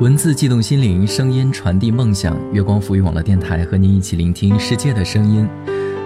[0.00, 2.36] 文字悸动心灵，声音传递梦想。
[2.52, 5.48] 月光浮语网络电台和您一起聆听世界的声音。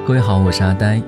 [0.07, 1.03] 各位好，我是阿呆。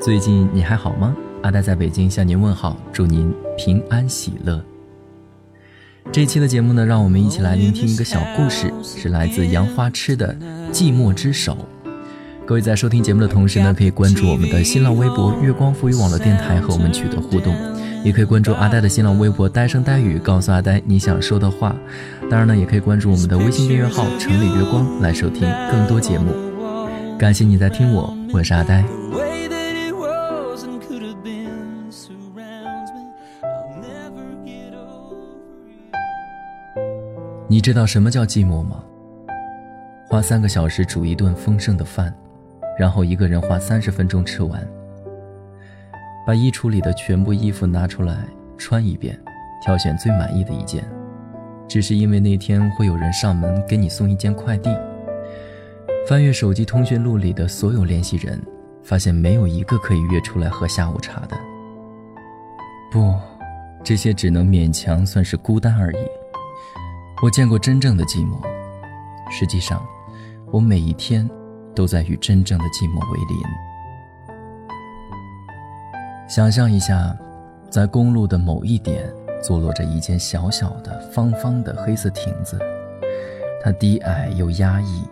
[0.00, 1.14] 最近你还好吗？
[1.42, 4.58] 阿呆在北京向您问好，祝您平安喜乐。
[6.10, 10.34] 这期的节目呢，让我们一起来聆听一个小故事，是来自杨花痴的
[10.72, 11.52] 《寂寞之手》。
[12.46, 17.54] 各位在收听节目的同时呢，可以关注我们的新浪微博“月光浮语网络电台”和我们取得互动。
[18.04, 21.74] 也可以关注阿呆的新浪微博“呆声呆语”，告诉阿呆你想说的话。
[22.30, 26.30] 当然呢，也可以关注我们的微信订阅号“城里月光”来收听更多节目。
[27.18, 28.84] 感谢你在听我，我是阿呆。
[37.48, 38.84] 你知道什么叫寂寞吗？
[40.10, 42.14] 花三个小时煮一顿丰盛的饭，
[42.78, 44.62] 然后一个人花三十分钟吃完。
[46.26, 49.18] 把衣橱里的全部衣服拿出来穿一遍，
[49.62, 50.82] 挑选最满意的一件，
[51.68, 54.70] 只是因为那天会有人上门给你送一件快递。
[56.06, 58.40] 翻阅手机通讯录里的所有联系人，
[58.82, 61.36] 发现没有一个可以约出来喝下午茶的。
[62.90, 63.14] 不，
[63.82, 66.06] 这些只能勉强算是孤单而已。
[67.22, 68.38] 我见过真正的寂寞，
[69.30, 69.82] 实际上，
[70.50, 71.28] 我每一天
[71.74, 73.38] 都在与真正的寂寞为邻。
[76.26, 77.14] 想象一下，
[77.68, 82.58] 在公路的某一点，坐落着一间小小的、方方的黑色亭子。
[83.62, 85.02] 它低矮又压抑，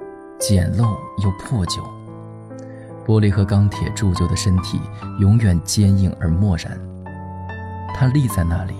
[0.41, 1.83] 简陋又破旧。
[3.07, 4.81] 玻璃和钢铁铸就的身体，
[5.21, 6.81] 永远坚硬而漠然。
[7.95, 8.75] 它立在那里，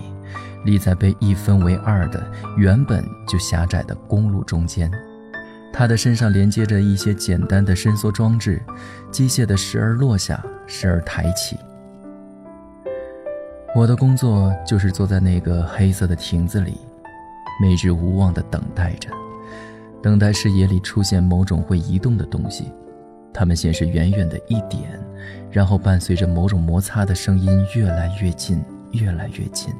[0.65, 2.25] 立在被一分为二的、
[2.57, 4.91] 原本就狭窄的公路中间。
[5.71, 8.61] 它的身上连接着一些简单的伸缩装置，
[9.11, 11.57] 机械的时而落下，时而抬起。
[13.75, 16.77] 我的工作就是坐在那个黑色的亭子里，
[17.59, 19.09] 每日无望地等待着，
[19.99, 22.71] 等待视野里出现某种会移动的东西。
[23.33, 25.03] 它们先是远远的一点，
[25.49, 29.73] 然后伴随着某种摩擦的声音越来越近，越来越近，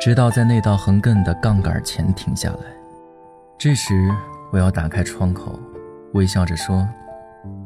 [0.00, 2.58] 直到在那道横亘的杠杆前停下来。
[3.56, 3.94] 这时，
[4.50, 5.56] 我要打开窗口，
[6.14, 6.84] 微笑着说：“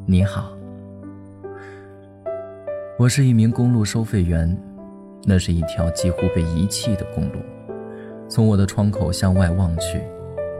[0.04, 0.52] 你好。”
[3.00, 4.54] 我是一名公路收费员。
[5.26, 7.40] 那是一条几乎被遗弃的公路，
[8.28, 10.02] 从我的窗口向外望去，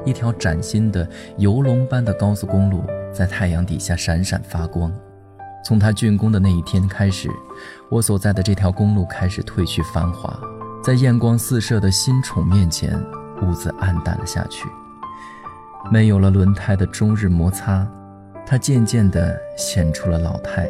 [0.04, 2.82] 一条崭新的游龙般的高速公路
[3.12, 4.92] 在太阳底下闪闪发光。
[5.64, 7.30] 从它竣工的那一天开始，
[7.90, 10.38] 我所在的这条公路开始褪去繁华，
[10.82, 12.98] 在艳光四射的新宠面前，
[13.42, 14.68] 屋子暗淡了下去。
[15.90, 17.86] 没有了轮胎的终日摩擦，
[18.46, 20.68] 它渐渐地显出了老态，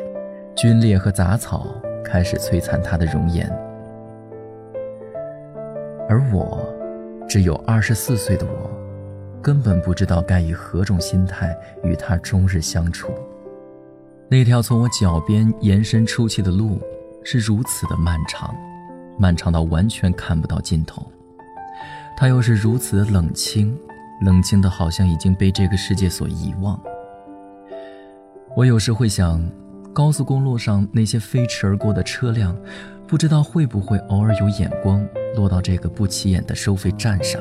[0.57, 1.67] 皲裂和杂草
[2.05, 3.49] 开始摧残它的容颜。
[6.09, 6.65] 而我，
[7.29, 8.71] 只有二十四岁的我，
[9.43, 13.13] 根本不知道该以何种心态与他终日相处。
[14.29, 16.81] 那条从我脚边延伸出去的路，
[17.23, 18.55] 是如此的漫长，
[19.19, 21.03] 漫长到完全看不到尽头。
[22.17, 23.77] 它又是如此的冷清，
[24.23, 26.79] 冷清的好像已经被这个世界所遗忘。
[28.57, 29.43] 我有时会想，
[29.93, 32.57] 高速公路上那些飞驰而过的车辆。
[33.07, 35.07] 不知道会不会偶尔有眼光
[35.37, 37.41] 落到这个不起眼的收费站上，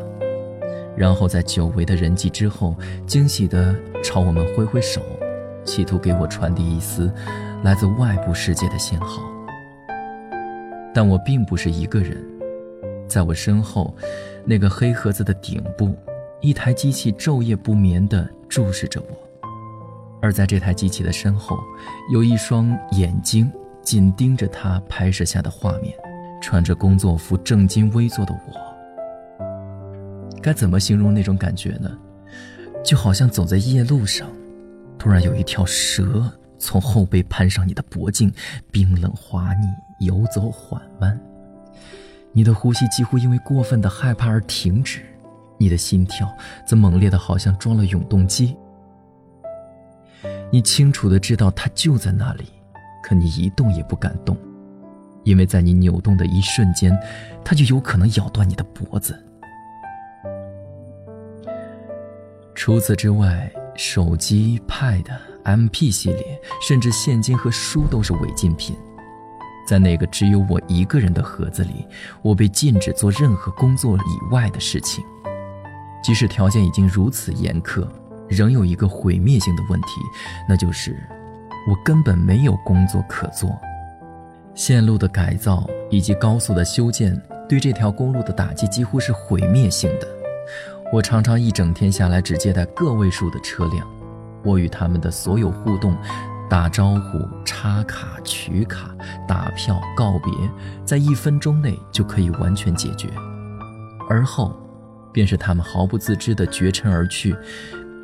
[0.96, 2.75] 然后在久违的人际之后，
[3.07, 5.01] 惊喜地朝我们挥挥手，
[5.63, 7.12] 企图给我传递一丝
[7.63, 9.24] 来自外部世界的信号。
[10.94, 12.24] 但我并不是一个人，
[13.07, 13.95] 在我身后，
[14.45, 15.95] 那个黑盒子的顶部，
[16.41, 19.47] 一台机器昼夜不眠地注视着我，
[20.22, 21.57] 而在这台机器的身后，
[22.12, 23.50] 有一双眼睛。
[23.83, 25.94] 紧盯着他拍摄下的画面，
[26.41, 28.53] 穿着工作服、正襟危坐的我，
[30.41, 31.91] 该怎么形容那种感觉呢？
[32.83, 34.29] 就好像走在夜路上，
[34.97, 38.33] 突然有一条蛇从后背攀上你的脖颈，
[38.71, 39.67] 冰冷滑腻，
[40.05, 41.19] 游走缓慢。
[42.31, 45.01] 你的呼吸几乎因为过分的害怕而停止，
[45.57, 46.27] 你的心跳
[46.65, 48.57] 则猛烈的好像装了永动机。
[50.51, 52.45] 你清楚的知道它就在那里。
[53.03, 54.35] 可你一动也不敢动，
[55.25, 56.97] 因为在你扭动的一瞬间，
[57.44, 59.13] 它就有可能咬断你的脖子。
[62.55, 65.05] 除此之外，手机、Pad、
[65.44, 68.75] MP 系列，甚至现金和书都是违禁品。
[69.67, 71.85] 在那个只有我一个人的盒子里，
[72.21, 75.03] 我被禁止做任何工作以外的事情。
[76.01, 77.88] 即使条件已经如此严苛，
[78.29, 80.01] 仍有一个毁灭性的问题，
[80.47, 80.95] 那就是。
[81.68, 83.50] 我根本没有工作可做，
[84.54, 90.07] 线路的改造以及高速的修建对这条公路的打击几乎是毁灭性的。
[90.92, 93.88] 我常常一整天下来只接待个位数的车辆，
[94.44, 95.95] 我与他们的所有互动、
[96.50, 98.94] 打招呼、插卡、取卡、
[99.27, 100.31] 打票、告别，
[100.86, 103.10] 在一分钟内就可以完全解决，
[104.10, 104.54] 而后，
[105.12, 107.36] 便是他们毫不自知的绝尘而去，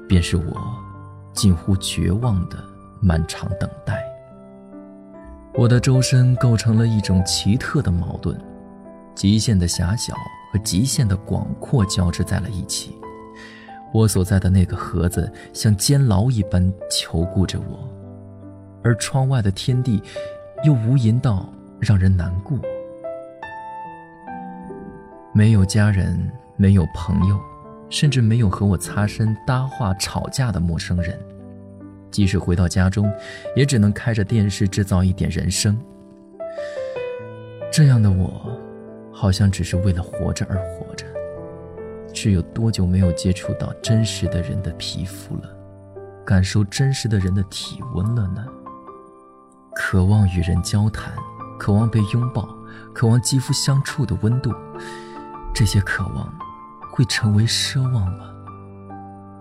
[0.08, 0.58] 便是我
[1.34, 2.58] 近乎绝望的
[3.00, 4.04] 漫长等待。
[5.56, 8.38] 我的周身构成了一种奇特的矛盾，
[9.16, 10.14] 极限的狭小。
[10.52, 12.98] 和极限的广阔交织在了一起，
[13.94, 17.88] 我所在的那个盒子像监牢一般囚固着我，
[18.84, 20.02] 而窗外的天地
[20.64, 21.48] 又无垠到
[21.80, 22.58] 让人难过。
[25.36, 27.40] 没有家人，没有朋友，
[27.92, 31.16] 甚至没有和我擦身搭话吵架的陌生人。
[32.12, 33.12] 即使回到家中，
[33.56, 35.78] 也只能开着电视制造一点人声。
[37.72, 38.56] 这样的我。
[39.12, 41.06] 好像只是为了活着而活着，
[42.14, 45.50] 是有多久没有接触到真实的人的皮肤了，
[46.26, 48.46] 感受真实的人的体温了呢？
[49.76, 51.12] 渴望与人交谈，
[51.60, 52.48] 渴望被拥抱，
[52.94, 54.54] 渴望肌肤相触的温度，
[55.54, 56.34] 这些渴望
[56.94, 58.34] 会成为奢望吗？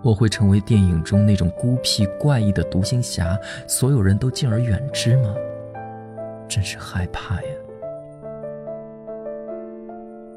[0.01, 3.37] 我会成为电影中那种孤僻怪异的独行侠，
[3.67, 5.35] 所有人都敬而远之吗？
[6.47, 7.47] 真是害怕呀！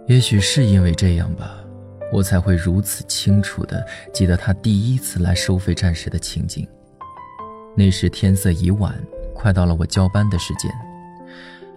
[0.06, 1.64] 也许是因为这样吧，
[2.12, 6.66] 我才会如此清楚地记得他第一次来收费站时的情景。
[7.74, 8.94] 那时天色已晚，
[9.32, 10.70] 快到了我交班的时间。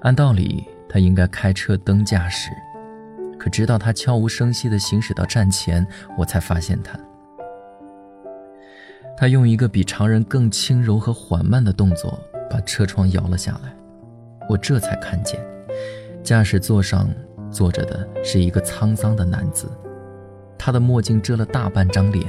[0.01, 2.49] 按道理他应该开车登驾驶，
[3.39, 5.85] 可直到他悄无声息地行驶到站前，
[6.17, 6.99] 我才发现他。
[9.17, 12.19] 他用一个比常人更轻柔和缓慢的动作
[12.49, 13.73] 把车窗摇了下来，
[14.49, 15.39] 我这才看见，
[16.23, 17.09] 驾驶座上。
[17.51, 19.69] 坐着的是一个沧桑的男子，
[20.57, 22.27] 他的墨镜遮了大半张脸，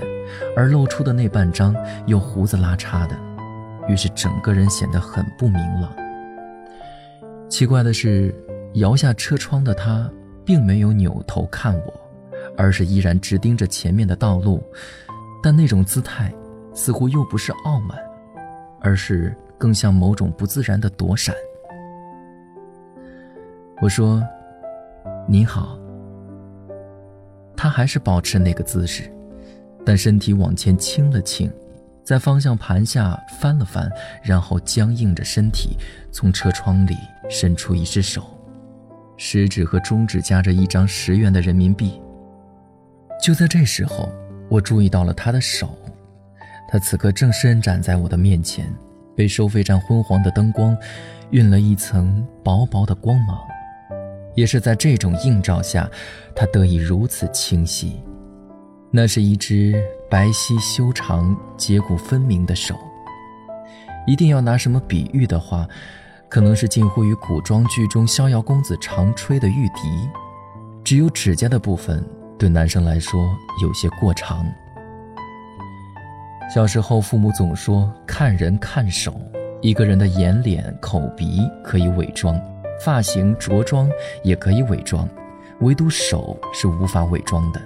[0.55, 1.75] 而露出的那半张
[2.07, 3.17] 又胡子拉碴的，
[3.89, 5.93] 于是整个人显得很不明朗。
[7.49, 8.33] 奇怪的是，
[8.75, 10.09] 摇下车窗的他
[10.45, 12.01] 并没有扭头看我，
[12.57, 14.63] 而是依然直盯着前面的道路，
[15.43, 16.33] 但那种姿态
[16.77, 17.99] 似乎又不是傲慢，
[18.81, 21.35] 而是更像某种不自然的躲闪。
[23.81, 24.23] 我说。
[25.29, 25.77] 你好。
[27.57, 29.11] 他还是保持那个姿势，
[29.85, 31.51] 但身体往前倾了倾，
[32.05, 33.91] 在方向盘下翻了翻，
[34.23, 35.77] 然后僵硬着身体，
[36.13, 36.97] 从车窗里
[37.29, 38.23] 伸出一只手，
[39.17, 42.01] 食指和中指夹着一张十元的人民币。
[43.21, 44.09] 就在这时候，
[44.49, 45.77] 我注意到了他的手，
[46.69, 48.73] 他此刻正伸展在我的面前，
[49.15, 50.77] 被收费站昏黄的灯光
[51.31, 53.39] 晕了一层薄薄的光芒。
[54.35, 55.89] 也是在这种映照下，
[56.35, 58.03] 他得以如此清晰。
[58.91, 62.77] 那是一只白皙修长、结骨分明的手。
[64.07, 65.67] 一定要拿什么比喻的话，
[66.29, 70.09] 可能是近乎于古装剧中逍遥公子常吹的玉笛。
[70.85, 72.05] 只有指甲的部分，
[72.39, 74.47] 对男生来说有些过长。
[76.55, 79.21] 小时候，父母总说看人看手，
[79.61, 82.41] 一个人的眼、脸、口、鼻可以伪装。
[82.85, 83.91] 发型、着装
[84.23, 85.09] 也可以伪装，
[85.61, 87.61] 唯独手是无法伪装的，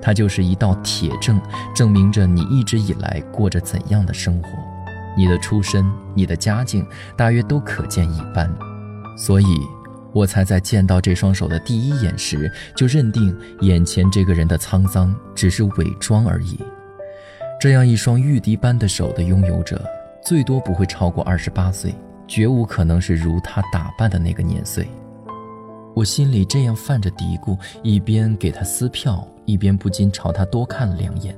[0.00, 1.40] 它就是一道铁证，
[1.74, 4.48] 证明着你一直以来过着怎样的生活。
[5.16, 5.84] 你的出身、
[6.14, 8.48] 你的家境，大约都可见一斑。
[9.18, 9.58] 所以，
[10.12, 16.58] 我才在见到这双手的第一眼时，就认定眼前这个人的沧桑只是伪装而已。
[17.64, 19.82] 这样一双玉笛般的手的拥有者，
[20.22, 21.94] 最多不会超过二十八岁。
[22.26, 24.86] 绝无可能是如他打扮的那个年岁。
[25.94, 31.34] 我心里这样泛着嘀咕，一边给他撕票，一边不禁朝他多看了两眼。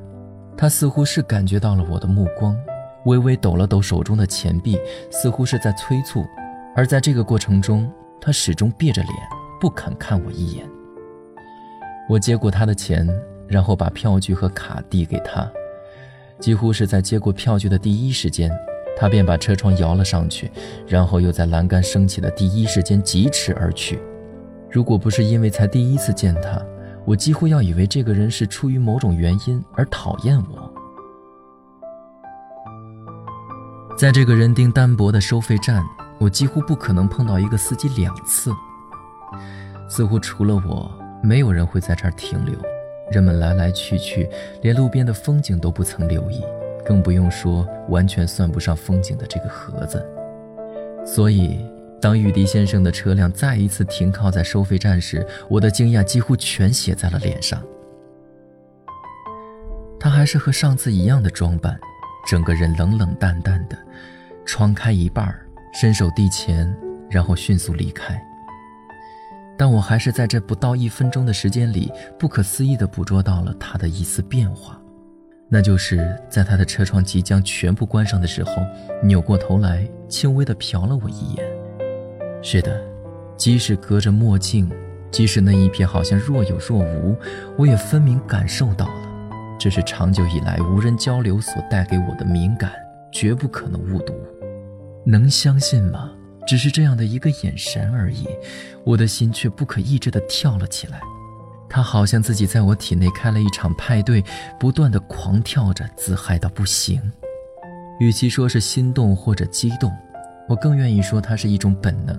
[0.57, 2.57] 他似乎是感觉到了我的目光，
[3.05, 4.77] 微微抖了抖手中的钱币，
[5.13, 6.27] 似乎是在催促。
[6.75, 7.89] 而在这个过程中，
[8.21, 9.15] 他始终别着脸，
[9.61, 10.69] 不肯看我一眼。
[12.09, 13.09] 我接过他的钱，
[13.47, 15.49] 然后把票据和卡递给他，
[16.39, 18.51] 几乎是在接过票据的第一时间。
[18.99, 20.51] 他便把车窗摇了上去，
[20.87, 24.01] 然后又在栏杆升起的第一时间疾驰而去。
[24.71, 26.59] 如果不是因为才第一次见他，
[27.05, 30.73] 我几乎要以为这个人是出于某种原因而讨厌我。
[33.99, 35.85] 在这个人丁单薄的收费站，
[36.19, 38.51] 我几乎不可能碰到一个司机两次。
[39.91, 40.91] 似乎除了我，
[41.23, 42.55] 没有人会在这儿停留。
[43.11, 44.29] 人们来来去去，
[44.63, 46.43] 连路边的风景都不曾留意。
[46.85, 50.07] 更不用说完全算不上风景的这个盒子。
[51.05, 51.59] 所以，
[52.01, 57.61] 当玉笛先生的车辆再一次停靠在收费站时，我的惊讶几乎全写在了脸上。
[59.99, 61.77] 他还是和上次一样的装扮，
[62.29, 63.77] 整个人冷冷淡淡的，
[64.45, 65.35] 窗开一半
[65.75, 66.73] 伸手递钱，
[67.11, 68.17] 然后迅速离开。
[69.59, 74.81] 但我还是在这不到一分钟的时间里，不可思议地捕捉到了他的一丝变化，
[75.49, 78.53] 那就是在他的车窗即将全部关上的时候，
[79.03, 81.45] 扭过头来，轻微地瞟了我一眼。
[82.43, 82.81] 是的，
[83.37, 84.71] 即使隔着墨镜，
[85.11, 87.17] 即使那一瞥好像若有若无，
[87.57, 89.03] 我也分明感受到了。
[89.59, 92.71] 这是长久以来无人交流所带给我的敏感，
[93.11, 94.13] 绝不可能误读。
[95.05, 96.13] 能相信吗？
[96.47, 98.27] 只是这样的一个眼神而已，
[98.85, 101.01] 我的心却不可抑制地跳了起来。
[101.69, 104.25] 他好像自己在我体内开了一场派对，
[104.59, 107.01] 不断地狂跳着，自嗨到不行。
[107.99, 109.93] 与其说是心动或者激动，
[110.49, 112.17] 我更愿意说它是一种本能。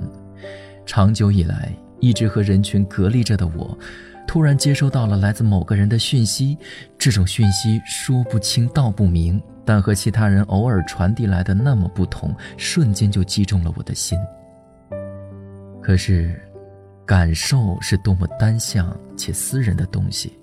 [0.86, 3.77] 长久以来一直和人群隔离着的我。
[4.27, 6.57] 突然接收到了来自某个人的讯息，
[6.98, 14.19] 这种讯息说不清道不明，但和其他人偶尔传递来的那么不同，瞬间就击中了我的心。
[15.81, 16.39] 可是，
[17.05, 20.38] 感受是多么单向且私人的东西，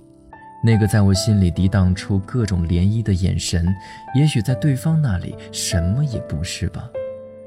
[0.65, 3.67] 那个在我心里涤荡出各种涟漪的眼神，
[4.15, 6.89] 也许在对方那里什么也不是吧，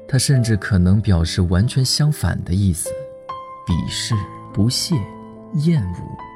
[0.06, 2.88] 他甚至可能表示完全相反的意思：
[3.66, 4.14] 鄙视、
[4.54, 4.94] 不屑、
[5.54, 6.27] 厌恶。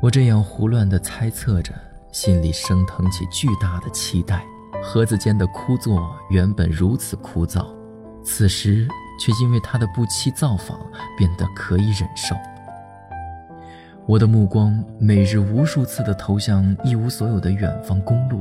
[0.00, 1.74] 我这样胡乱地猜测着，
[2.12, 4.46] 心里升腾起巨大的期待。
[4.80, 7.66] 盒子间的枯坐原本如此枯燥，
[8.22, 8.86] 此时
[9.18, 10.78] 却因为他的不期造访
[11.16, 12.36] 变得可以忍受。
[14.06, 18.40] 我的目光每日无数次地投向一无所有的远方公路，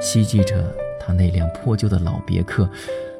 [0.00, 2.66] 希冀着他那辆破旧的老别克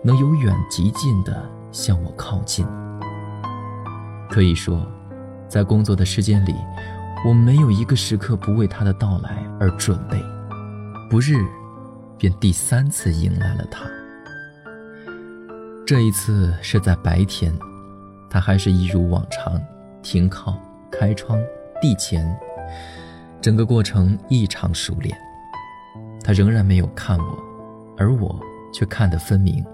[0.02, 2.66] 能由远及近地向我靠近。
[4.30, 4.90] 可以说，
[5.50, 6.54] 在工作的时间里。
[7.24, 10.22] 我没有一个时刻不为他的到来而准备，
[11.08, 11.34] 不日，
[12.18, 13.86] 便第三次迎来了他。
[15.86, 17.50] 这一次是在白天，
[18.28, 19.58] 他还是一如往常，
[20.02, 20.58] 停靠、
[20.92, 21.38] 开窗、
[21.80, 22.38] 递钱，
[23.40, 25.16] 整个过程异常熟练。
[26.22, 27.38] 他仍然没有看我，
[27.96, 28.38] 而我
[28.70, 29.64] 却看得分明。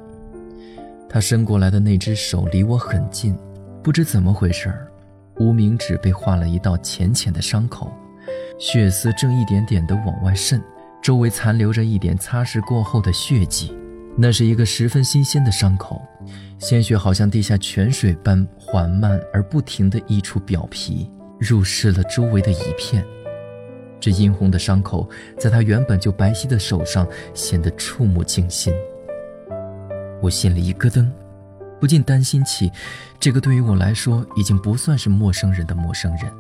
[1.09, 3.37] 他伸过来的那只手离我很近，
[3.83, 4.90] 不知怎么回事儿。
[5.41, 7.91] 无名指被划了一道浅浅的伤口，
[8.59, 10.63] 血丝正一点点地往外渗，
[11.03, 13.75] 周围残留着一点擦拭过后的血迹。
[14.19, 16.03] 那是一个十分新鲜的伤口，
[16.59, 23.03] 鲜血好像地下泉水般缓慢而不停地溢出表皮，入湿了周围的一片。
[23.99, 28.75] 这殷红的伤口在他原本就白皙的手上显得触目惊心。
[30.21, 31.07] 我心里一咯噔。
[31.81, 32.71] 不禁担心起，
[33.19, 36.31] 这个对于我来说已经不算是陌生人的陌生人。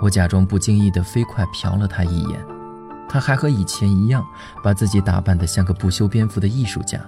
[0.00, 2.40] 我假装不经意的飞快瞟了他一眼，
[3.08, 4.24] 他还和以前一样，
[4.62, 7.00] 把自己打扮得像个不修边幅的艺术家，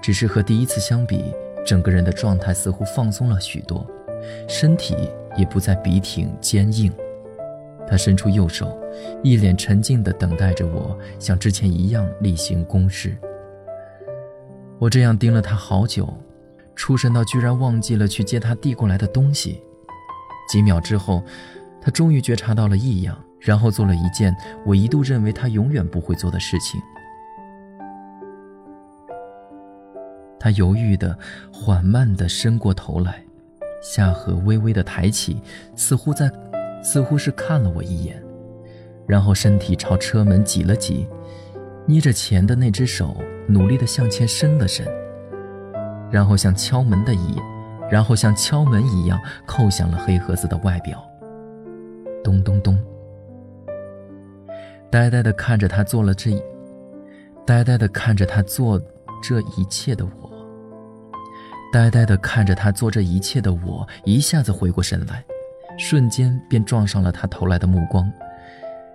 [0.00, 1.22] 只是和第一次相比，
[1.64, 3.86] 整个人的状态似乎放松了许多，
[4.48, 4.96] 身体
[5.36, 6.90] 也不再笔挺坚硬。
[7.86, 8.76] 他伸出右手，
[9.22, 13.16] 一脸沉静地等待着我，像之前一样例行公事。
[14.82, 16.12] 我这样盯了他好久，
[16.74, 19.62] 出神到居然忘记了去接他递过来的东西。
[20.48, 21.22] 几秒之后，
[21.80, 24.34] 他终于觉察到了异样，然后做了一件
[24.66, 26.82] 我一度认为他永远不会做的事情。
[30.40, 31.16] 他犹豫的、
[31.52, 33.22] 缓慢的伸过头来，
[33.80, 35.40] 下颌微微的抬起，
[35.76, 36.28] 似乎在，
[36.82, 38.20] 似乎是看了我一眼，
[39.06, 41.06] 然后身体朝车门挤了挤。
[41.86, 44.86] 捏着钱的那只手努力地向前伸了伸，
[46.10, 47.36] 然后像敲门的一，
[47.90, 51.02] 然后像敲门一样扣响了黑盒子的外表。
[52.22, 52.78] 咚咚咚。
[54.90, 56.40] 呆呆地看着他做了这，
[57.46, 58.80] 呆呆地看着他做
[59.22, 60.30] 这一切的我，
[61.72, 65.24] 呆呆地看着他做这一切的我，一下子回过神来，
[65.78, 68.12] 瞬间便撞上了他投来的目光，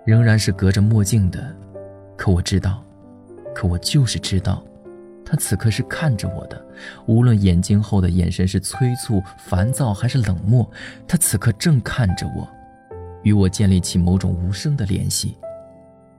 [0.04, 1.54] 仍然是隔着墨镜的。
[2.16, 2.82] 可我知道，
[3.58, 4.62] 可我就是知道，
[5.24, 6.64] 他此刻是看着我的。
[7.06, 10.70] 无论眼睛后的眼神是催促、烦躁还是冷漠，
[11.08, 12.48] 他此刻正看着我，
[13.24, 15.36] 与我建立起某种无声的联系。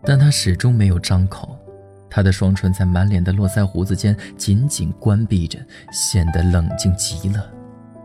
[0.04, 1.58] 但他始终没有张口，
[2.10, 5.58] 他的双唇在满脸的络腮胡子间紧紧关闭着，
[5.94, 7.50] 显得冷静极了。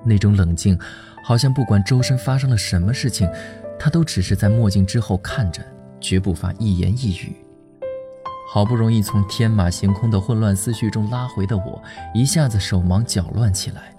[0.04, 0.78] 那种冷静，
[1.24, 3.28] 好像不管周身发生了什么事情，
[3.80, 5.60] 他都只是在墨镜之后看着，
[6.00, 7.34] 绝不发一言一语。
[8.46, 11.82] 好不容易从天马行空的混乱思绪中拉回的我，
[12.14, 13.94] 一下子手忙脚乱起来。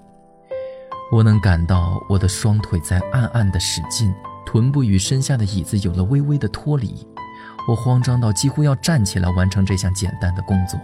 [1.11, 4.13] 我能感到我的双腿在暗暗的使劲，
[4.45, 7.05] 臀部与身下的椅子有了微微的脱离。
[7.67, 10.79] 我慌张到几乎要站起来完成这项简单的工作。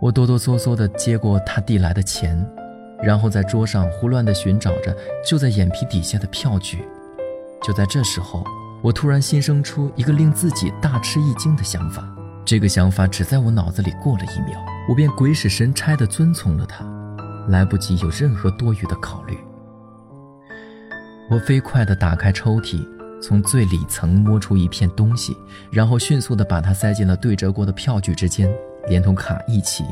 [0.00, 2.44] 我哆哆嗦嗦地接过他递来的钱，
[3.02, 4.94] 然后在桌上胡乱地寻找着
[5.24, 6.84] 就在眼皮底下的票据。
[7.62, 8.44] 就在这时候，
[8.84, 12.06] 我突然心生出一个令自己大吃一惊的想法。
[12.44, 16.84] 这个想法只在我脑子里过了一秒，我便鬼使神差地遵从了他，
[17.48, 19.38] 来不及有任何多余的考虑。
[21.30, 22.86] 我飞快地打开抽屉，
[23.22, 25.34] 从最里层摸出一片东西，
[25.72, 28.54] 然后迅速地把它塞进了对折过的票据之间，
[28.86, 29.82] 连同卡一起，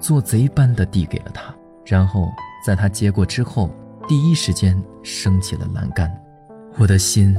[0.00, 1.54] 做贼般地递给了他。
[1.86, 2.28] 然后
[2.66, 3.70] 在他接过之后，
[4.08, 6.12] 第一时间升起了栏杆。
[6.78, 7.36] 我的心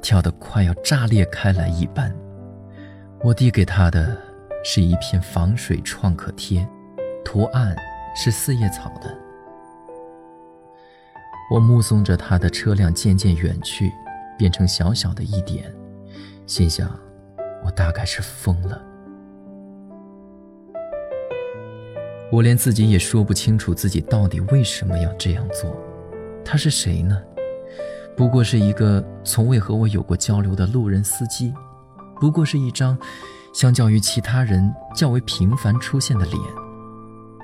[0.00, 2.14] 跳得快要炸裂开来一般。
[3.22, 4.16] 我递给他的
[4.64, 6.66] 是一片防水创可贴，
[7.24, 7.76] 图案
[8.16, 9.14] 是四叶草的。
[11.52, 13.92] 我目送着他的车辆渐渐远去，
[14.38, 15.64] 变成小小的一点，
[16.46, 16.88] 心想：
[17.64, 18.80] 我大概是疯了。
[22.32, 25.76] 我连自己也说不清楚自己到底为什么要这样做。
[26.44, 27.20] 他是谁呢？
[28.16, 31.52] 不过是一个从未和我有过交流的路人司机，
[32.20, 32.96] 不过是一张
[33.54, 36.38] 相较于其他人较为频繁出现的脸。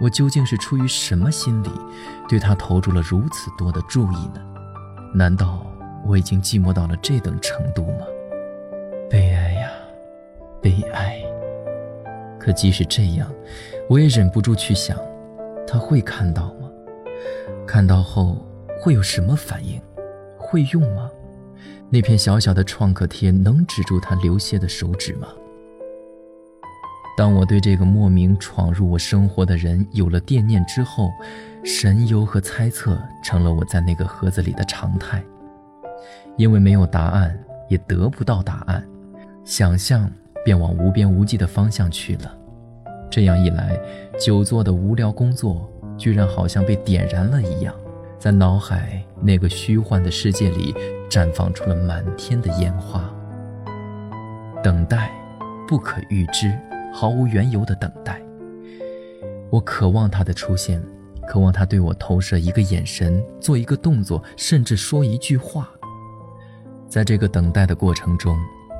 [0.00, 1.70] 我究竟是出于什么心理，
[2.28, 4.42] 对他投注了如此多的注意呢？
[5.14, 5.66] 难道
[6.04, 8.06] 我已经寂寞到了这等程度吗？
[9.08, 9.70] 悲哀呀，
[10.61, 11.23] 悲哀！
[12.38, 13.32] 可即使这样，
[13.88, 14.99] 我也忍不住去想，
[15.66, 16.68] 他会看到吗？
[17.66, 18.37] 看到后
[18.78, 19.80] 会有什么反应？
[20.47, 21.11] 会用吗？
[21.91, 25.29] 那片小小的创可贴能止住他流血的手指吗？
[27.17, 31.09] 当我对这个莫名闯入我生活的人有了惦念之后，
[31.65, 35.23] 神游和猜测成了我在那个盒子里的常态。
[36.37, 37.38] 因为没有答案，
[37.69, 38.87] 也得不到答案，
[39.44, 40.11] 想象
[40.44, 42.37] 便往无边无际的方向去了。
[43.11, 43.79] 这样一来，
[44.20, 47.75] 久坐的无聊工作居然好像被点燃了一样。
[48.18, 50.74] 在脑海那个虚幻的世界里，
[51.09, 53.05] 绽放出了满天的烟花。
[54.62, 55.11] 等待，
[55.68, 56.52] 不可预知，
[56.92, 58.20] 毫无缘由的等待。
[59.50, 60.83] 我渴望他的出现，
[61.29, 65.68] 渴望他对我投射一个眼神，做一个动作，甚至说一句话。
[66.88, 68.37] 在这个等待的过程中，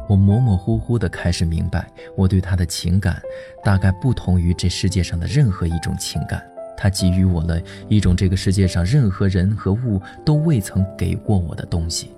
[0.09, 3.20] 我模模糊糊地开始明白，我对他的情感，
[3.62, 6.42] 大概不同于这世界上的任何一种情感。
[6.77, 12.11] 他给予我了一种这个世界上任何人和物都未曾给过我的东西，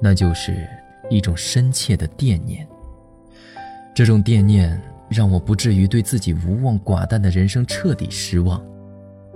[0.00, 0.66] 那就是
[1.10, 2.66] 一种深切的惦念。
[3.94, 8.62] 这种惦念让我不至于对自己无望寡淡的人生彻底失望，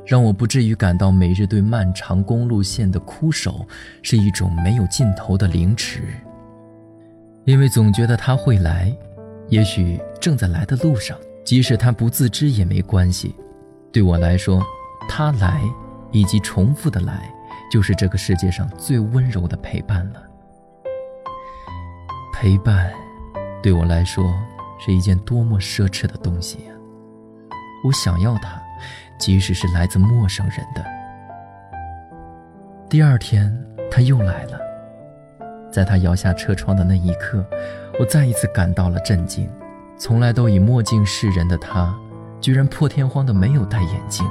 [0.06, 3.66] 让我不至于感到每日对漫长公路线的枯守
[4.02, 6.02] 是一种没有尽头的凌迟。
[7.44, 8.94] 因为总觉得他会来，
[9.48, 13.34] 也许正在来的路上，即使他不自知也没关系。
[13.92, 14.64] 对我来说，
[15.06, 15.60] 他来，
[16.10, 17.30] 以及重复的来，
[17.70, 20.22] 就是这个世界上最温柔的陪伴了。
[22.32, 22.90] 陪伴，
[23.62, 24.34] 对我来说
[24.80, 26.72] 是一件多么奢侈的东西呀！
[27.84, 28.60] 我想要它，
[29.18, 30.82] 即使是来自陌生人的。
[32.88, 33.54] 第二天，
[33.90, 34.58] 他又来了，
[35.70, 37.44] 在他摇下车窗的那一刻，
[38.00, 39.46] 我再一次感到了震惊。
[39.98, 41.94] 从来都以墨镜示人的他。
[42.42, 44.26] 居然破天荒的没有戴眼镜，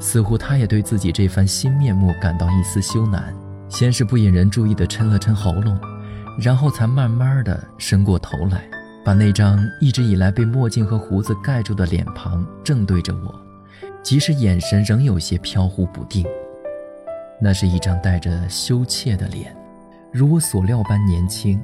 [0.00, 3.22] 似乎他也对自己这番新面目感到一丝羞赧。
[3.68, 5.78] 先是不引人注意的抻了抻喉咙，
[6.40, 8.68] 然后才慢慢的伸过头来，
[9.04, 13.32] 把那张一直以来被墨镜和胡子盖住的脸庞正对着我，
[14.02, 16.26] 即使眼神仍有些飘忽不定。
[17.40, 19.54] 那是一张带着羞怯的脸，
[20.10, 21.60] 如我所料般年轻。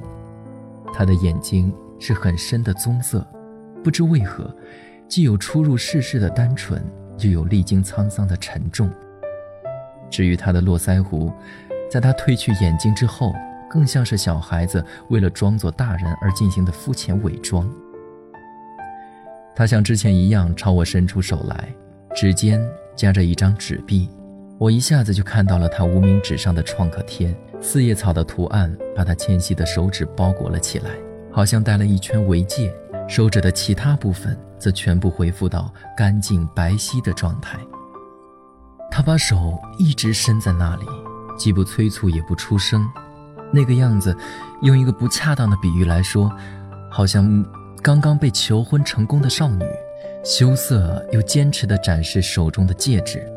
[0.93, 3.25] 他的眼睛是很深的棕色，
[3.83, 4.55] 不知为何。
[5.07, 6.83] 既有初入世事的单纯，
[7.19, 8.89] 又有历经沧桑的沉重。
[10.09, 11.31] 至于他的络腮胡，
[11.89, 13.33] 在他褪去眼睛之后，
[13.69, 17.69] 更像是小孩子为了装作大人而进行的肤浅伪装。
[19.55, 21.73] 他像之前一样朝我伸出手来，
[22.15, 22.61] 指尖
[22.95, 24.09] 夹着一张纸币，
[24.57, 30.91] 我一下子就看到了他无名指上的创可贴，四叶草的图案把他纤细的手指包裹了起来，
[31.31, 32.73] 好像戴了一圈围戒。
[33.07, 37.57] 手指的其他部分则全部恢复到干净白皙的状态。
[38.91, 40.85] 他把手一直伸在那里，
[41.37, 42.87] 既不催促也不出声，
[43.51, 44.15] 那个样子，
[44.61, 46.31] 用一个不恰当的比喻来说，
[46.89, 47.45] 好像
[47.81, 49.63] 刚刚被求婚成功的少女，
[50.23, 53.29] 羞涩又坚持地展示手中的戒指。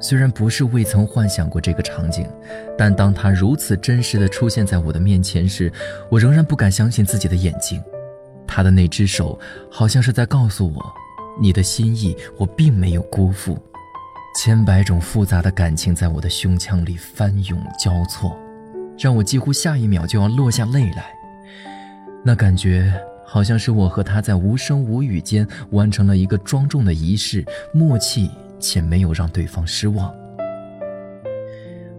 [0.00, 2.26] 虽然不是未曾幻想过这个场景，
[2.76, 5.70] 但当他如此真实的出现在我的面前时，
[6.10, 7.82] 我仍然不敢相信自己的眼睛。
[8.46, 9.38] 他的那只手
[9.70, 10.92] 好像是在告诉我，
[11.40, 13.58] 你的心意我并没有辜负。
[14.36, 18.36] 千百种复杂的感情在我的胸腔里翻涌交错，
[18.98, 21.12] 让我几乎下一秒就要落下泪来。
[22.24, 22.92] 那感觉
[23.26, 28.30] 好像是我和他在无声无语间完成了一个庄重的仪式，默契。
[28.60, 30.14] 且没有让对方失望。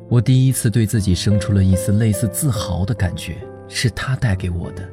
[0.08, 4.88] 我第一次对自己生出了一丝类似自豪的感觉，是他带给我的。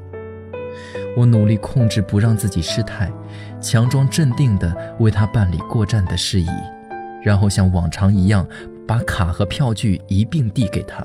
[1.16, 3.10] 我努力控制不让自己失态，
[3.60, 6.48] 强装镇定地为他办理过站的事宜，
[7.22, 8.46] 然后像往常一样
[8.86, 11.04] 把卡和票据一并递给他，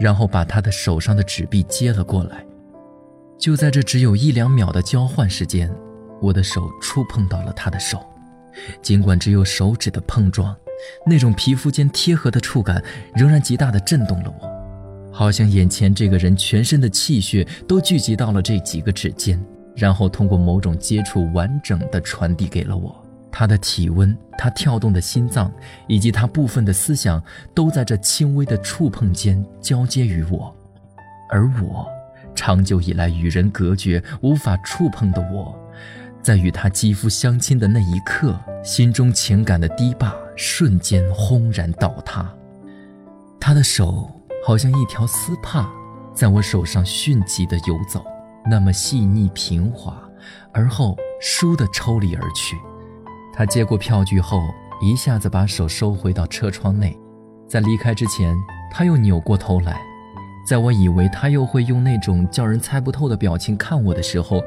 [0.00, 2.44] 然后把他的手上的纸币接了过来。
[3.38, 5.72] 就在这只有一两秒的交换时间，
[6.20, 8.04] 我的手触碰到了他的手。
[8.80, 10.54] 尽管只有手指的碰撞，
[11.06, 12.82] 那种皮肤间贴合的触感
[13.14, 19.40] 仍然极大的震动了我，好像眼前这个人全身的气血都聚集到了这几个指尖，
[19.76, 22.94] 然后通过某种接触完整的传递给了我。
[23.34, 25.50] 他的体温，他跳动的心脏，
[25.88, 27.22] 以及他部分的思想，
[27.54, 30.54] 都在这轻微的触碰间交接于我，
[31.30, 31.86] 而我，
[32.34, 35.58] 长久以来与人隔绝、无法触碰的我。
[36.22, 42.32] 在与他肌肤相亲的那一刻，心中情感的堤坝瞬间轰然倒塌。
[43.40, 44.08] 他的手
[44.46, 45.68] 好像一条丝帕，
[46.14, 48.04] 在我手上迅疾地游走，
[48.48, 50.00] 那么细腻平滑，
[50.52, 52.56] 而后倏地抽离而去。
[53.34, 54.40] 他接过票据后，
[54.80, 56.96] 一下子把手收回到车窗内，
[57.48, 58.36] 在离开之前，
[58.70, 59.80] 他又扭过头来，
[60.46, 64.40] 在我以为他又会用那种叫人猜不透的表情看我的时候。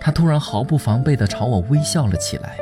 [0.00, 2.56] 他突然毫不防备地朝我微笑了起来，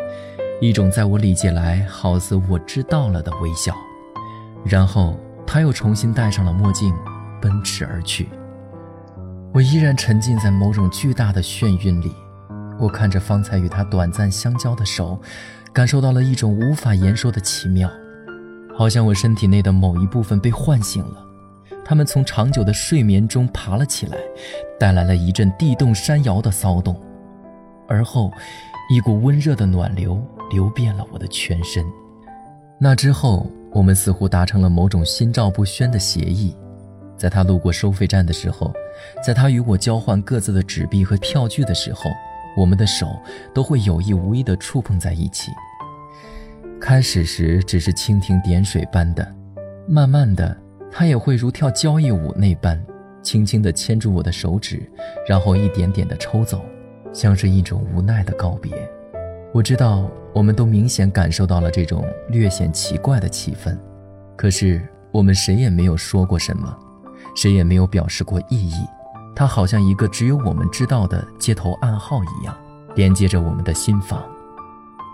[0.61, 3.75] 一种在我理解来好似我知道了的微笑。
[4.65, 6.95] 然后他又重新戴上了墨镜，
[7.41, 8.29] 奔驰而去。
[9.53, 12.13] 我依然沉浸在某种巨大的眩晕里。
[12.79, 15.21] 我看着方才与他短暂相交的手，
[15.73, 17.89] 感受到了一种无法言说的奇妙，
[18.77, 21.25] 好像我身体内的某一部分被唤醒了。
[21.85, 24.17] 他们从长久的睡眠中爬了起来，
[24.81, 27.01] 带来了一阵地动山摇的骚动。
[27.87, 28.31] 而后，
[28.91, 30.21] 一股温热的暖流
[30.51, 31.85] 流遍了我的全身。
[32.79, 36.57] 那之后，我们似乎达成了某种心照不宣的协议。
[37.17, 38.73] 在他路过收费站的时候，
[39.25, 42.11] 在他与我交换各自的纸币和票据的时候，
[42.57, 43.07] 我们的手
[43.55, 45.51] 都会有意无意地触碰在一起。
[46.81, 49.27] 开始时只是蜻蜓点水般的，
[49.87, 50.55] 慢慢的，
[50.91, 52.85] 他也会如跳交谊舞那般，
[53.23, 54.83] 轻轻地牵住我的手指，
[55.27, 56.61] 然后一点点地抽走。
[57.15, 58.73] 像是一种无奈的告别，
[59.53, 63.79] 我知道我们都明显感受到了这种略显奇怪的气氛，
[64.37, 66.77] 可是我们谁也没有说过什么，
[67.37, 68.85] 谁也没有表示过异议。
[69.37, 72.57] 它好像一个只有我们知道的接头暗号一样，
[72.97, 74.21] 连接着我们的心房。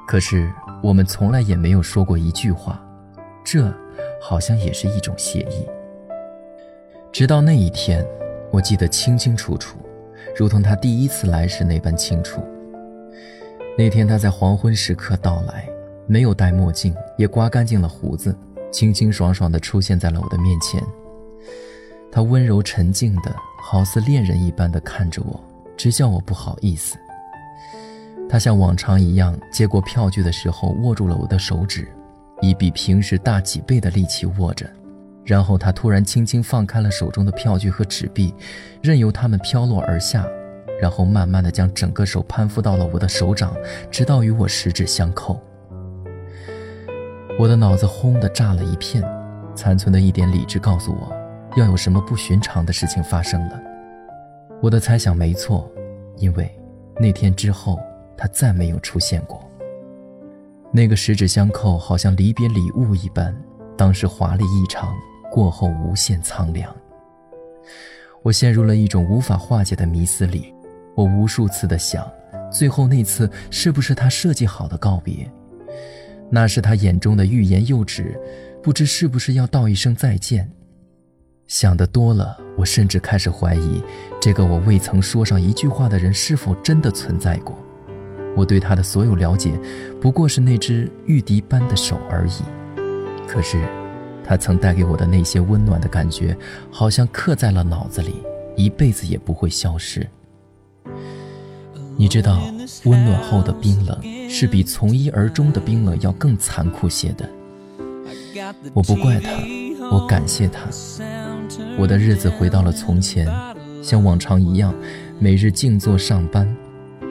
[0.09, 0.51] 可是
[0.83, 2.83] 我们从来也没有说过一句话，
[3.45, 3.71] 这
[4.23, 5.67] 好像也是一种协议。
[7.13, 8.07] 直到那一天，
[8.51, 9.77] 我记得清清楚楚。
[10.41, 12.41] 如同他第一次来时那般清楚。
[13.77, 15.69] 那天他在黄昏时刻到来，
[16.07, 18.35] 没有戴墨镜，也刮干净了胡子，
[18.73, 20.83] 清清爽爽地出现在了我的面前。
[22.11, 25.39] 他温柔沉静的，好似恋人一般的看着我，
[25.77, 26.97] 直叫我不好意思。
[28.27, 31.87] 他像往常一样接过票据的时候，握住了我的手指，
[32.41, 34.67] 以比平时大几倍的力气握着。
[35.25, 38.35] 然后他突然轻轻放开了手中的票据和纸币，
[38.83, 40.27] 任由它们飘落而下，
[40.81, 43.55] 然后慢慢的将整个手攀附到了我的手掌，
[43.91, 45.41] 直到与我十指相扣。
[47.39, 49.05] 我的脑子轰的炸了一片，
[49.55, 51.13] 残存的一点理智告诉我，
[51.57, 53.61] 要有什么不寻常的事情发生了。
[54.61, 55.71] 我的猜想没错，
[56.17, 56.51] 因为
[56.99, 57.79] 那天之后
[58.17, 59.43] 他再没有出现过。
[60.73, 63.35] 那个十指相扣，好像离别礼物一般，
[63.77, 64.93] 当时华丽异常。
[65.31, 66.75] 过后无限苍凉，
[68.23, 70.53] 我陷入了一种无法化解的迷思里。
[70.97, 72.05] 我无数次的想，
[72.53, 75.31] 最后那次是不是他设计好的告别？
[76.29, 78.21] 那是他眼中的欲言又止，
[78.61, 80.51] 不知是不是要道一声再见？
[81.47, 83.83] 想得多了，我甚至开始怀疑，
[84.21, 87.57] 这个我未曾说上一句话的人是否真的存在过。
[88.37, 89.53] 我对他的所有了解，
[90.01, 92.43] 不过是那只玉笛般的手而已。
[93.29, 93.65] 可是。
[94.31, 96.37] 他曾带给我的那些温暖的感觉，
[96.71, 98.15] 好像刻在了脑子里，
[98.55, 100.09] 一辈子也不会消失。
[101.97, 102.41] 你知道，
[102.85, 107.29] 温暖后的冰冷，是比从一而终的冰冷要更残酷些的。
[108.73, 109.33] 我不怪他，
[109.91, 110.61] 我感谢他。
[111.77, 113.29] 我的日子回到了从前，
[113.83, 114.73] 像往常一样，
[115.19, 116.49] 每日静坐上班，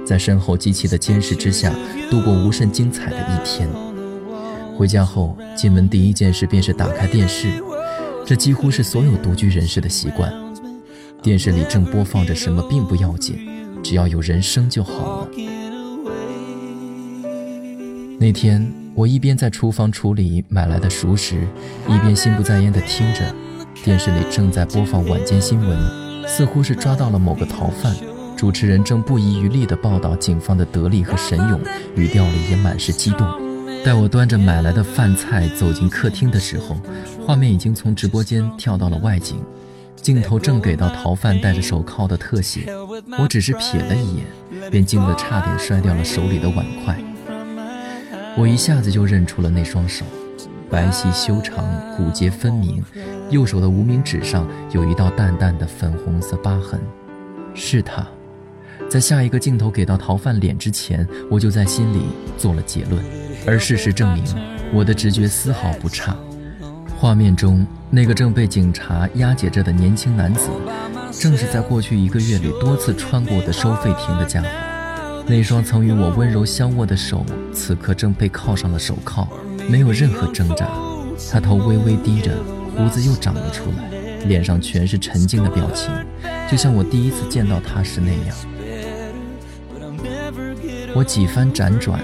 [0.05, 1.69] 在身后机器的监视之下，
[2.09, 3.67] 度过无甚精彩的一天。
[4.79, 7.61] 回家后，进门第一件事便是打开电视，
[8.25, 10.33] 这几乎是所有独居人士的习惯。
[11.21, 13.37] 电视里正播放着什么并不要紧，
[13.83, 15.27] 只要有人声就好了。
[18.17, 21.45] 那天，我一边在厨房处理买来的熟食，
[21.89, 23.35] 一边心不在焉地听着
[23.83, 25.77] 电视里正在播放晚间新闻，
[26.25, 27.93] 似乎是抓到了某个逃犯。
[28.37, 31.59] 主持人正不遗余力地报道警方的得力和神勇，
[31.97, 33.48] 语调里也满是激动。
[33.83, 36.77] 待我端着买来的饭菜走进客厅的时候，
[37.25, 39.37] 画面已经从直播间跳到了外景，
[39.95, 42.71] 镜头正给到逃犯戴着手铐的特写。
[43.17, 44.25] 我只是瞥了一眼，
[44.69, 46.97] 便惊得差点摔掉了手里的碗筷。
[48.37, 50.05] 我一下子就认出了那双手，
[50.69, 51.65] 白皙修长，
[51.95, 52.83] 骨节分明。
[53.29, 56.79] 右手的无名指上有一道淡淡的粉红色疤痕，
[57.53, 58.05] 是他。
[58.89, 62.07] 在下一个镜头给到逃犯脸之前，我就在心里
[62.39, 63.03] 做了结论。
[63.45, 64.23] 而事实证明，
[64.73, 66.17] 我的直觉丝毫不差。
[66.97, 70.49] 画面中那个正被警察押解着的年轻男子，
[71.11, 74.47] 正是在过去一个月里多次穿过的收费亭的家伙。
[75.27, 77.23] 那双曾与我温柔相握的手，
[77.53, 79.27] 此刻正被铐上了手铐，
[79.69, 80.67] 没有任何挣扎。
[81.31, 82.31] 他头微微低着，
[82.75, 85.93] 胡子又长了出来，脸上全是沉静的表情，
[86.49, 88.35] 就像我第一次见到他时那样。
[90.95, 91.99] 我几番辗转，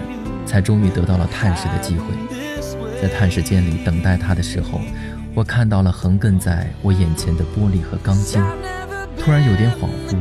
[0.45, 2.06] 才终于得到了探视的机会。
[3.02, 4.80] 在探视间里等待他的时候，
[5.34, 8.41] 我看到了横亘在我眼前的玻璃和钢筋，
[9.17, 10.15] 突然有点恍惚。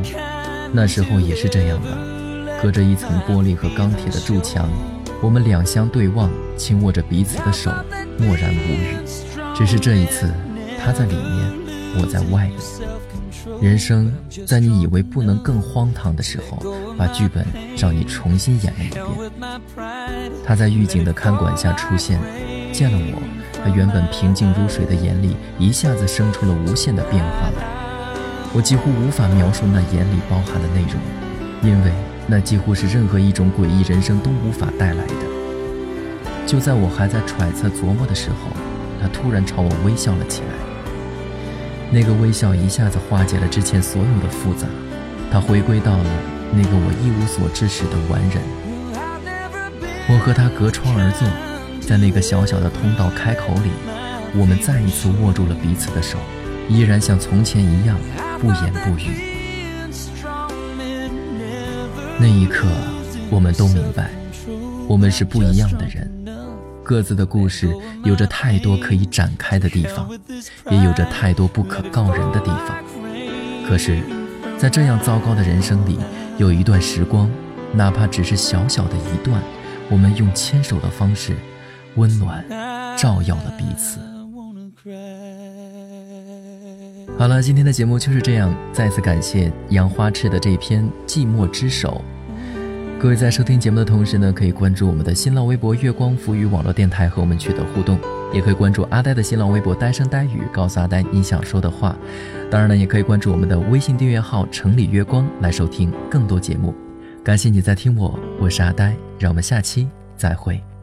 [0.73, 2.15] 那时候也是这样的。
[2.61, 4.67] 隔着一层玻璃和钢铁的筑墙，
[5.21, 7.71] 我们两相对望，轻握着彼此的手，
[8.17, 8.97] 默然无语。
[9.55, 10.29] 只是这一次，
[10.83, 11.64] 他在里面，
[11.97, 12.57] 我在外面。
[13.61, 14.11] 人生
[14.45, 17.45] 在你以为不能更荒唐的时候，把剧本
[17.77, 19.03] 让你重新演了一遍。
[20.45, 22.19] 他在狱警的看管下出现，
[22.71, 23.21] 见了我，
[23.63, 27.65] 他原本平静如水的眼里一下子生出了无限的变化来。
[28.53, 30.99] 我几乎无法描述那眼里包含的内容，
[31.61, 31.91] 因为。
[32.27, 35.13] 那几乎是任何一种诡异人生都无法带来的。
[36.47, 38.49] 就在我还在揣测琢磨的时候，
[38.99, 40.64] 他突然朝我微笑了起来。
[41.91, 44.67] 那个微笑一下子化解了之前所有的复杂，
[45.31, 46.09] 他回归到了
[46.51, 48.41] 那个我一无所知时的完人。
[50.07, 51.27] 我和他隔窗而坐，
[51.87, 53.71] 在那个小小的通道开口里，
[54.35, 56.17] 我们再一次握住了彼此的手，
[56.67, 57.97] 依然像从前一样
[58.39, 59.33] 不言不语。
[62.19, 62.67] 那一刻，
[63.29, 64.11] 我们都明白，
[64.87, 66.09] 我们是不一样的人，
[66.85, 67.67] 各自的故事
[68.03, 70.07] 有着太多可以展开的地方，
[70.69, 72.77] 也有着太多不可告人的地方。
[73.67, 73.99] 可是，
[74.57, 75.97] 在这样糟糕的人生里，
[76.37, 77.27] 有一段时光，
[77.73, 79.41] 哪怕只是小小的一段，
[79.89, 81.35] 我们用牵手的方式，
[81.95, 82.45] 温暖
[82.95, 83.99] 照耀了彼此。
[87.17, 88.53] 好了，今天的节目就是这样。
[88.71, 92.03] 再次感谢杨花痴的这篇《寂寞之手》。
[92.97, 97.99] 各位在收听节目的同时呢，可以关注我们的新浪微博“月光浮语网络电台”和我们取得互动，
[98.33, 101.95] 也可以关注阿呆的新浪微博“呆声呆语”，告诉阿呆你想说的话。
[102.49, 106.73] 当然呢，也可以关注我们的微信订阅号“城里月光”来收听更多节目。
[107.23, 110.74] 感谢你在听我，我是阿呆，让我们下期再会。